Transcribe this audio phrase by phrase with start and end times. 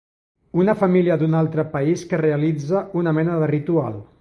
[0.61, 4.05] Una família d'un altre país que realitza una mena de ritual.